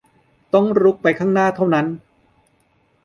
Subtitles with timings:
[0.53, 1.87] ต้องรุกไปข้างหน้าเท่านั้น